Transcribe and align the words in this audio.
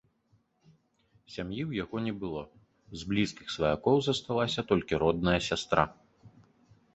Сям'і 1.33 1.59
ў 1.69 1.83
яго 1.83 1.95
не 2.05 2.13
было, 2.23 2.41
з 3.01 3.11
блізкіх 3.11 3.47
сваякоў 3.57 4.01
засталася 4.09 4.61
толькі 4.73 5.01
родная 5.05 5.37
сястра. 5.51 5.83